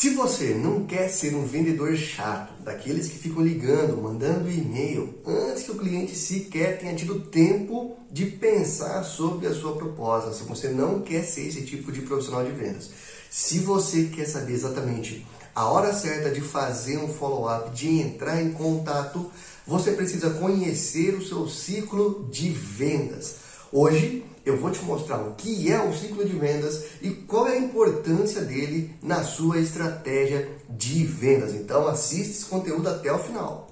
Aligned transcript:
Se 0.00 0.14
você 0.14 0.54
não 0.54 0.86
quer 0.86 1.10
ser 1.10 1.34
um 1.34 1.44
vendedor 1.44 1.94
chato, 1.94 2.54
daqueles 2.62 3.06
que 3.06 3.18
ficam 3.18 3.42
ligando, 3.42 4.00
mandando 4.00 4.50
e-mail, 4.50 5.14
antes 5.26 5.64
que 5.64 5.72
o 5.72 5.76
cliente 5.76 6.16
sequer 6.16 6.78
tenha 6.78 6.94
tido 6.94 7.20
tempo 7.20 7.98
de 8.10 8.24
pensar 8.24 9.04
sobre 9.04 9.46
a 9.46 9.52
sua 9.52 9.76
proposta, 9.76 10.32
se 10.32 10.42
você 10.44 10.70
não 10.70 11.02
quer 11.02 11.22
ser 11.22 11.48
esse 11.48 11.66
tipo 11.66 11.92
de 11.92 12.00
profissional 12.00 12.42
de 12.42 12.50
vendas, 12.50 12.88
se 13.28 13.58
você 13.58 14.04
quer 14.04 14.24
saber 14.24 14.54
exatamente 14.54 15.26
a 15.54 15.68
hora 15.68 15.92
certa 15.92 16.30
de 16.30 16.40
fazer 16.40 16.96
um 16.96 17.08
follow-up, 17.12 17.70
de 17.72 18.00
entrar 18.00 18.42
em 18.42 18.52
contato, 18.52 19.30
você 19.66 19.92
precisa 19.92 20.30
conhecer 20.30 21.14
o 21.14 21.22
seu 21.22 21.46
ciclo 21.46 22.26
de 22.32 22.48
vendas. 22.48 23.34
Hoje 23.70 24.24
eu 24.44 24.56
vou 24.56 24.70
te 24.70 24.82
mostrar 24.84 25.18
o 25.18 25.34
que 25.34 25.70
é 25.70 25.80
o 25.80 25.92
ciclo 25.92 26.24
de 26.24 26.32
vendas 26.32 26.84
e 27.02 27.10
qual 27.10 27.46
é 27.48 27.52
a 27.52 27.58
importância 27.58 28.42
dele 28.42 28.94
na 29.02 29.22
sua 29.22 29.58
estratégia 29.58 30.48
de 30.68 31.04
vendas. 31.04 31.54
Então 31.54 31.86
assiste 31.86 32.30
esse 32.30 32.44
conteúdo 32.46 32.88
até 32.88 33.12
o 33.12 33.18
final. 33.18 33.70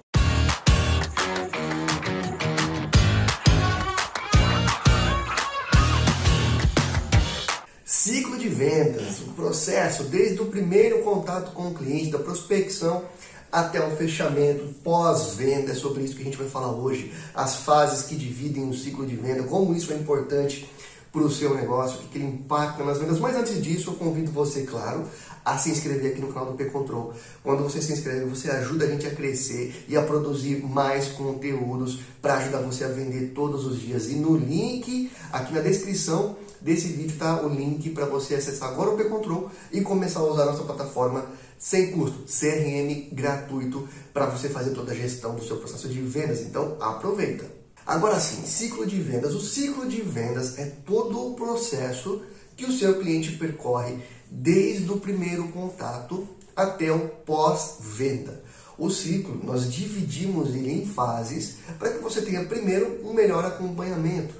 Ciclo 7.84 8.38
de 8.38 8.48
vendas, 8.48 9.20
o 9.20 9.32
processo 9.32 10.04
desde 10.04 10.40
o 10.40 10.46
primeiro 10.46 11.02
contato 11.02 11.52
com 11.52 11.68
o 11.68 11.74
cliente, 11.74 12.10
da 12.10 12.18
prospecção 12.18 13.04
até 13.50 13.84
o 13.84 13.96
fechamento, 13.96 14.74
pós-venda, 14.84 15.72
é 15.72 15.74
sobre 15.74 16.04
isso 16.04 16.14
que 16.14 16.22
a 16.22 16.24
gente 16.24 16.36
vai 16.36 16.48
falar 16.48 16.70
hoje, 16.70 17.12
as 17.34 17.56
fases 17.56 18.06
que 18.06 18.14
dividem 18.14 18.68
o 18.68 18.74
ciclo 18.74 19.06
de 19.06 19.16
venda, 19.16 19.42
como 19.44 19.74
isso 19.74 19.92
é 19.92 19.96
importante 19.96 20.68
para 21.12 21.22
o 21.22 21.30
seu 21.30 21.54
negócio, 21.54 22.00
que 22.10 22.18
ele 22.18 22.26
impacta 22.26 22.84
nas 22.84 22.98
vendas. 22.98 23.18
Mas 23.18 23.36
antes 23.36 23.62
disso, 23.62 23.90
eu 23.90 23.94
convido 23.94 24.30
você, 24.30 24.62
claro, 24.62 25.04
a 25.44 25.56
se 25.56 25.70
inscrever 25.70 26.12
aqui 26.12 26.20
no 26.20 26.32
canal 26.32 26.52
do 26.52 26.56
P-Control. 26.56 27.14
Quando 27.42 27.62
você 27.62 27.80
se 27.80 27.92
inscreve, 27.92 28.26
você 28.26 28.50
ajuda 28.50 28.84
a 28.84 28.88
gente 28.88 29.06
a 29.06 29.10
crescer 29.10 29.84
e 29.88 29.96
a 29.96 30.02
produzir 30.02 30.62
mais 30.62 31.08
conteúdos 31.08 32.00
para 32.20 32.36
ajudar 32.36 32.60
você 32.60 32.84
a 32.84 32.88
vender 32.88 33.32
todos 33.34 33.64
os 33.64 33.80
dias. 33.80 34.08
E 34.08 34.16
no 34.16 34.36
link, 34.36 35.10
aqui 35.32 35.52
na 35.52 35.60
descrição 35.60 36.36
desse 36.60 36.88
vídeo, 36.88 37.16
tá 37.18 37.40
o 37.42 37.48
link 37.48 37.90
para 37.90 38.04
você 38.04 38.34
acessar 38.34 38.68
agora 38.68 38.90
o 38.90 38.96
P-Control 38.96 39.50
e 39.72 39.80
começar 39.80 40.20
a 40.20 40.24
usar 40.24 40.42
a 40.42 40.46
nossa 40.46 40.64
plataforma 40.64 41.24
sem 41.58 41.90
custo, 41.90 42.24
CRM 42.26 43.08
gratuito 43.12 43.88
para 44.12 44.26
você 44.26 44.48
fazer 44.48 44.70
toda 44.70 44.92
a 44.92 44.94
gestão 44.94 45.34
do 45.34 45.44
seu 45.44 45.56
processo 45.56 45.88
de 45.88 46.00
vendas. 46.00 46.40
Então, 46.42 46.76
aproveita. 46.80 47.57
Agora 47.88 48.20
sim, 48.20 48.44
ciclo 48.44 48.84
de 48.84 49.00
vendas. 49.00 49.34
O 49.34 49.40
ciclo 49.40 49.88
de 49.88 50.02
vendas 50.02 50.58
é 50.58 50.66
todo 50.84 51.26
o 51.26 51.32
processo 51.32 52.20
que 52.54 52.66
o 52.66 52.70
seu 52.70 53.00
cliente 53.00 53.32
percorre 53.38 53.96
desde 54.30 54.92
o 54.92 55.00
primeiro 55.00 55.48
contato 55.48 56.28
até 56.54 56.92
o 56.92 57.08
pós-venda. 57.08 58.44
O 58.76 58.90
ciclo, 58.90 59.40
nós 59.42 59.72
dividimos 59.72 60.50
ele 60.54 60.70
em 60.70 60.84
fases 60.84 61.54
para 61.78 61.90
que 61.90 62.02
você 62.02 62.20
tenha 62.20 62.44
primeiro 62.44 63.00
um 63.08 63.14
melhor 63.14 63.42
acompanhamento. 63.42 64.34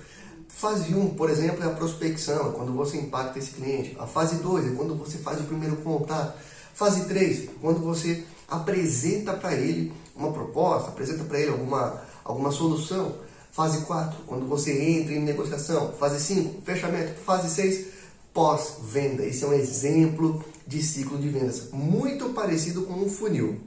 Fase 0.47 0.95
1, 0.95 1.15
por 1.15 1.31
exemplo, 1.31 1.65
é 1.65 1.69
a 1.69 1.75
prospecção, 1.75 2.51
é 2.51 2.53
quando 2.53 2.75
você 2.75 2.99
impacta 2.99 3.39
esse 3.39 3.53
cliente. 3.53 3.97
A 3.99 4.07
fase 4.07 4.43
2 4.43 4.73
é 4.73 4.77
quando 4.77 4.95
você 4.95 5.17
faz 5.17 5.41
o 5.41 5.45
primeiro 5.45 5.77
contato. 5.77 6.39
Fase 6.75 7.07
3, 7.07 7.49
quando 7.63 7.81
você 7.81 8.25
apresenta 8.47 9.33
para 9.33 9.55
ele 9.55 9.91
uma 10.15 10.33
proposta, 10.33 10.91
apresenta 10.91 11.25
para 11.25 11.41
ele 11.41 11.51
alguma, 11.51 12.03
alguma 12.23 12.51
solução. 12.51 13.27
Fase 13.53 13.81
4, 13.83 14.21
quando 14.27 14.47
você 14.47 14.73
entra 14.73 15.15
em 15.15 15.21
negociação. 15.21 15.93
Fase 15.95 16.21
5, 16.21 16.63
fechamento. 16.63 17.15
Fase 17.25 17.49
6, 17.55 17.87
pós-venda. 18.33 19.25
Esse 19.25 19.45
é 19.45 19.47
um 19.49 19.53
exemplo 19.53 20.45
de 20.67 20.83
ciclo 20.83 21.19
de 21.19 21.29
vendas, 21.29 21.71
muito 21.73 22.29
parecido 22.31 22.83
com 22.83 22.93
um 22.93 23.09
funil. 23.09 23.59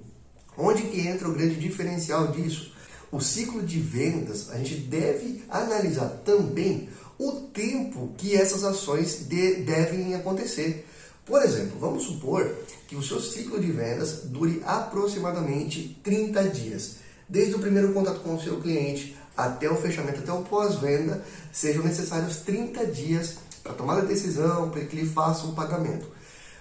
Onde 0.57 0.83
que 0.83 1.01
entra 1.01 1.27
o 1.27 1.33
grande 1.33 1.55
diferencial 1.55 2.27
disso? 2.27 2.73
O 3.11 3.19
ciclo 3.19 3.61
de 3.61 3.79
vendas, 3.79 4.49
a 4.51 4.57
gente 4.57 4.75
deve 4.75 5.43
analisar 5.49 6.21
também 6.23 6.87
o 7.17 7.31
tempo 7.53 8.13
que 8.17 8.35
essas 8.35 8.63
ações 8.63 9.27
de, 9.27 9.55
devem 9.55 10.15
acontecer. 10.15 10.87
Por 11.25 11.41
exemplo, 11.41 11.79
vamos 11.79 12.03
supor 12.03 12.55
que 12.87 12.95
o 12.95 13.03
seu 13.03 13.19
ciclo 13.19 13.59
de 13.59 13.71
vendas 13.71 14.21
dure 14.25 14.61
aproximadamente 14.65 15.99
30 16.03 16.43
dias. 16.49 16.95
Desde 17.27 17.55
o 17.55 17.59
primeiro 17.59 17.93
contato 17.93 18.21
com 18.21 18.35
o 18.35 18.41
seu 18.41 18.59
cliente 18.59 19.17
até 19.35 19.69
o 19.69 19.75
fechamento, 19.75 20.19
até 20.19 20.31
o 20.31 20.41
pós-venda, 20.43 21.23
sejam 21.51 21.83
necessários 21.83 22.37
30 22.37 22.85
dias 22.87 23.35
para 23.63 23.73
tomar 23.73 23.99
a 23.99 24.01
decisão, 24.01 24.69
para 24.69 24.81
que 24.85 24.95
ele 24.95 25.07
faça 25.07 25.45
um 25.45 25.53
pagamento. 25.53 26.07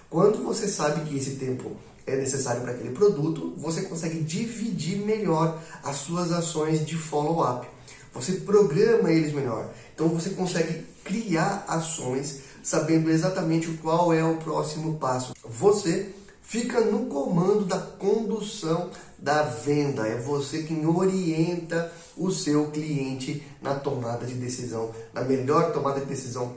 Quando 0.08 0.42
você 0.42 0.68
sabe 0.68 1.08
que 1.08 1.16
esse 1.16 1.36
tempo 1.36 1.76
é 2.06 2.16
necessário 2.16 2.62
para 2.62 2.72
aquele 2.72 2.90
produto, 2.90 3.54
você 3.56 3.82
consegue 3.82 4.20
dividir 4.20 4.98
melhor 4.98 5.60
as 5.82 5.96
suas 5.96 6.32
ações 6.32 6.84
de 6.84 6.96
follow-up. 6.96 7.66
Você 8.12 8.32
programa 8.32 9.10
eles 9.10 9.32
melhor. 9.32 9.70
Então 9.94 10.08
você 10.08 10.30
consegue 10.30 10.84
criar 11.04 11.64
ações 11.68 12.40
sabendo 12.62 13.10
exatamente 13.10 13.68
qual 13.82 14.12
é 14.12 14.24
o 14.24 14.36
próximo 14.36 14.98
passo. 14.98 15.32
Você 15.44 16.12
fica 16.50 16.80
no 16.80 17.06
comando 17.06 17.64
da 17.64 17.78
condução 17.78 18.90
da 19.16 19.44
venda. 19.44 20.08
É 20.08 20.16
você 20.16 20.64
quem 20.64 20.84
orienta 20.84 21.92
o 22.16 22.32
seu 22.32 22.72
cliente 22.72 23.46
na 23.62 23.76
tomada 23.76 24.26
de 24.26 24.34
decisão, 24.34 24.90
na 25.14 25.22
melhor 25.22 25.72
tomada 25.72 26.00
de 26.00 26.06
decisão 26.06 26.56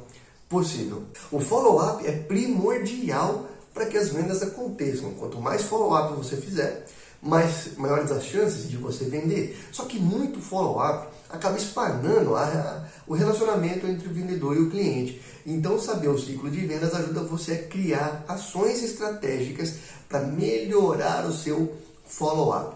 possível. 0.49 1.03
O 1.31 1.39
follow-up 1.39 2.07
é 2.07 2.11
primordial 2.11 3.45
para 3.71 3.85
que 3.85 3.95
as 3.95 4.09
vendas 4.09 4.41
aconteçam. 4.41 5.11
Quanto 5.11 5.39
mais 5.39 5.61
follow-up 5.61 6.15
você 6.15 6.37
fizer, 6.37 6.87
mais 7.23 7.77
maiores 7.77 8.11
as 8.11 8.25
chances 8.25 8.69
de 8.69 8.77
você 8.77 9.05
vender. 9.05 9.57
Só 9.71 9.85
que 9.85 9.97
muito 9.97 10.41
follow-up 10.41 11.07
acaba 11.29 11.57
espanando 11.57 12.35
a, 12.35 12.43
a, 12.43 12.83
o 13.07 13.13
relacionamento 13.13 13.87
entre 13.87 14.07
o 14.07 14.13
vendedor 14.13 14.55
e 14.55 14.59
o 14.59 14.69
cliente. 14.69 15.21
Então, 15.45 15.79
saber 15.79 16.09
o 16.09 16.19
ciclo 16.19 16.51
de 16.51 16.65
vendas 16.65 16.93
ajuda 16.93 17.21
você 17.21 17.53
a 17.53 17.63
criar 17.67 18.23
ações 18.27 18.83
estratégicas 18.83 19.75
para 20.07 20.21
melhorar 20.21 21.25
o 21.25 21.33
seu 21.33 21.73
follow-up. 22.05 22.75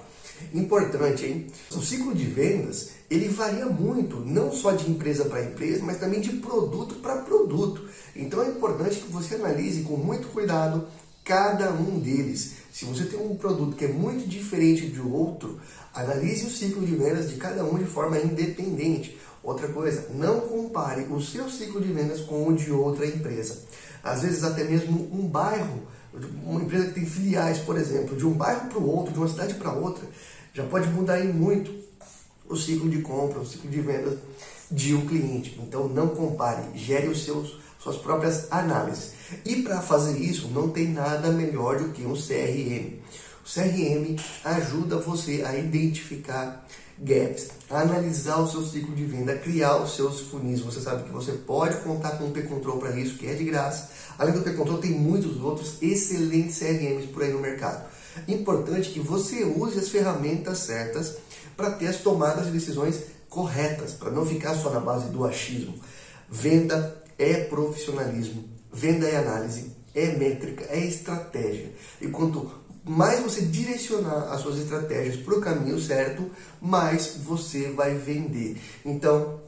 Importante, 0.53 1.25
hein? 1.25 1.47
O 1.71 1.81
ciclo 1.81 2.13
de 2.13 2.25
vendas 2.25 2.97
ele 3.09 3.29
varia 3.29 3.65
muito, 3.65 4.19
não 4.19 4.51
só 4.51 4.71
de 4.71 4.89
empresa 4.89 5.25
para 5.25 5.43
empresa, 5.43 5.83
mas 5.83 5.97
também 5.97 6.19
de 6.19 6.33
produto 6.33 6.95
para 6.95 7.21
produto. 7.21 7.87
Então 8.15 8.43
é 8.43 8.49
importante 8.49 8.99
que 8.99 9.11
você 9.11 9.35
analise 9.35 9.83
com 9.83 9.95
muito 9.95 10.27
cuidado 10.27 10.87
cada 11.27 11.71
um 11.71 11.99
deles. 11.99 12.53
Se 12.71 12.85
você 12.85 13.03
tem 13.03 13.19
um 13.19 13.35
produto 13.35 13.75
que 13.75 13.83
é 13.83 13.89
muito 13.89 14.27
diferente 14.29 14.87
de 14.87 15.01
outro, 15.01 15.59
analise 15.93 16.45
o 16.45 16.49
ciclo 16.49 16.85
de 16.85 16.95
vendas 16.95 17.29
de 17.29 17.35
cada 17.35 17.65
um 17.65 17.77
de 17.77 17.83
forma 17.83 18.17
independente. 18.17 19.17
Outra 19.43 19.67
coisa, 19.67 20.07
não 20.13 20.39
compare 20.39 21.01
o 21.11 21.21
seu 21.21 21.49
ciclo 21.49 21.81
de 21.81 21.91
vendas 21.91 22.21
com 22.21 22.47
o 22.47 22.55
de 22.55 22.71
outra 22.71 23.05
empresa. 23.05 23.59
Às 24.01 24.21
vezes 24.21 24.43
até 24.45 24.63
mesmo 24.63 25.09
um 25.11 25.27
bairro, 25.27 25.83
uma 26.45 26.61
empresa 26.61 26.87
que 26.87 26.93
tem 26.93 27.05
filiais, 27.05 27.59
por 27.59 27.77
exemplo, 27.77 28.15
de 28.15 28.25
um 28.25 28.31
bairro 28.31 28.69
para 28.69 28.79
o 28.79 28.89
outro, 28.89 29.11
de 29.11 29.19
uma 29.19 29.27
cidade 29.27 29.55
para 29.55 29.73
outra, 29.73 30.05
já 30.53 30.63
pode 30.63 30.87
mudar 30.89 31.21
muito 31.25 31.75
o 32.47 32.55
ciclo 32.55 32.89
de 32.89 33.01
compra, 33.01 33.39
o 33.39 33.45
ciclo 33.45 33.69
de 33.69 33.81
vendas 33.81 34.17
de 34.71 34.93
um 34.93 35.05
cliente. 35.05 35.59
Então 35.61 35.87
não 35.87 36.09
compare, 36.09 36.63
gere 36.75 37.07
os 37.07 37.23
seus 37.23 37.67
suas 37.87 37.97
próprias 37.97 38.51
análises. 38.51 39.11
E 39.45 39.61
para 39.61 39.81
fazer 39.81 40.17
isso, 40.17 40.49
não 40.49 40.69
tem 40.69 40.89
nada 40.89 41.31
melhor 41.31 41.79
do 41.79 41.89
que 41.89 42.05
um 42.05 42.13
CRM. 42.13 42.99
O 43.45 43.49
CRM 43.49 44.19
ajuda 44.43 44.99
você 44.99 45.43
a 45.45 45.55
identificar 45.55 46.67
gaps, 46.99 47.49
a 47.69 47.81
analisar 47.81 48.39
o 48.39 48.47
seu 48.49 48.65
ciclo 48.65 48.93
de 48.93 49.05
venda, 49.05 49.37
criar 49.37 49.77
os 49.77 49.95
seus 49.95 50.21
funis. 50.21 50.61
Você 50.61 50.81
sabe 50.81 51.03
que 51.03 51.11
você 51.11 51.31
pode 51.31 51.77
contar 51.81 52.17
com 52.17 52.25
o 52.25 52.31
P-Control 52.31 52.77
para 52.77 52.99
isso, 52.99 53.17
que 53.17 53.27
é 53.27 53.33
de 53.33 53.45
graça. 53.45 53.89
Além 54.17 54.33
do 54.33 54.41
P-Control, 54.41 54.79
tem 54.79 54.91
muitos 54.91 55.39
outros 55.41 55.77
excelentes 55.81 56.57
CRMs 56.57 57.07
por 57.07 57.23
aí 57.23 57.31
no 57.31 57.39
mercado. 57.39 57.87
Importante 58.27 58.89
que 58.89 58.99
você 58.99 59.43
use 59.43 59.77
as 59.77 59.89
ferramentas 59.89 60.59
certas 60.59 61.17
para 61.55 61.71
ter 61.71 61.87
as 61.87 61.97
tomadas 61.97 62.47
de 62.47 62.51
decisões 62.51 62.99
corretas, 63.29 63.93
para 63.93 64.11
não 64.11 64.25
ficar 64.25 64.55
só 64.55 64.69
na 64.69 64.79
base 64.79 65.09
do 65.09 65.25
achismo. 65.25 65.79
Venda 66.29 67.03
é 67.17 67.45
profissionalismo, 67.45 68.43
venda 68.71 69.07
é 69.07 69.17
análise, 69.17 69.71
é 69.93 70.07
métrica, 70.15 70.65
é 70.69 70.79
estratégia. 70.79 71.71
E 72.01 72.07
quanto 72.07 72.51
mais 72.83 73.19
você 73.19 73.41
direcionar 73.41 74.31
as 74.31 74.41
suas 74.41 74.57
estratégias 74.59 75.17
para 75.17 75.37
o 75.37 75.41
caminho 75.41 75.79
certo, 75.79 76.29
mais 76.61 77.17
você 77.23 77.69
vai 77.71 77.95
vender. 77.95 78.57
Então, 78.85 79.41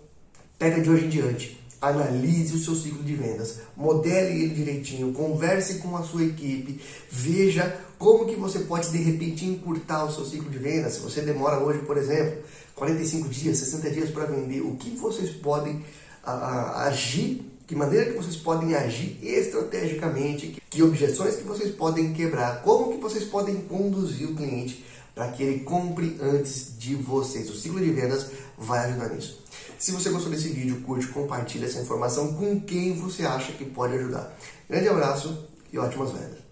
pega 0.58 0.82
de 0.82 0.90
hoje 0.90 1.06
em 1.06 1.10
diante, 1.10 1.60
analise 1.82 2.56
o 2.56 2.60
seu 2.60 2.76
ciclo 2.76 3.04
de 3.04 3.16
vendas, 3.16 3.60
modele 3.76 4.44
ele 4.44 4.54
direitinho, 4.54 5.14
converse 5.14 5.76
com 5.76 5.96
a 5.96 6.04
sua 6.04 6.24
equipe, 6.24 6.82
veja 7.10 7.80
como 7.98 8.26
que 8.26 8.36
você 8.36 8.60
pode 8.60 8.90
de 8.90 8.98
repente 8.98 9.46
encurtar 9.46 10.06
o 10.06 10.12
seu 10.12 10.26
ciclo 10.26 10.50
de 10.50 10.58
vendas. 10.58 10.94
Se 10.94 11.00
você 11.00 11.22
demora 11.22 11.60
hoje, 11.60 11.80
por 11.80 11.98
exemplo, 11.98 12.44
45 12.76 13.30
dias, 13.30 13.58
60 13.58 13.90
dias 13.92 14.10
para 14.10 14.26
vender, 14.26 14.62
o 14.62 14.76
que 14.76 14.92
vocês 14.92 15.32
podem 15.32 15.84
a, 16.24 16.32
a, 16.32 16.84
agir 16.88 17.46
que 17.70 17.76
maneira 17.76 18.08
que 18.08 18.18
vocês 18.18 18.36
podem 18.36 18.74
agir 18.74 19.20
estrategicamente, 19.22 20.60
que 20.72 20.82
objeções 20.82 21.36
que 21.36 21.44
vocês 21.44 21.72
podem 21.72 22.14
quebrar, 22.14 22.64
como 22.64 22.92
que 22.94 22.98
vocês 22.98 23.26
podem 23.26 23.58
conduzir 23.62 24.28
o 24.28 24.34
cliente 24.34 24.84
para 25.14 25.28
que 25.28 25.44
ele 25.44 25.60
compre 25.60 26.18
antes 26.20 26.74
de 26.80 26.96
vocês. 26.96 27.48
O 27.48 27.54
ciclo 27.54 27.80
de 27.80 27.92
vendas 27.92 28.32
vai 28.58 28.88
ajudar 28.88 29.10
nisso. 29.10 29.44
Se 29.80 29.94
você 29.94 30.10
gostou 30.10 30.30
desse 30.30 30.50
vídeo, 30.50 30.82
curte, 30.82 31.08
compartilhe 31.08 31.64
essa 31.64 31.80
informação 31.80 32.34
com 32.34 32.60
quem 32.60 32.94
você 32.94 33.26
acha 33.26 33.54
que 33.54 33.64
pode 33.64 33.94
ajudar. 33.94 34.36
Grande 34.70 34.90
abraço 34.90 35.48
e 35.72 35.78
ótimas 35.78 36.12
vendas! 36.12 36.49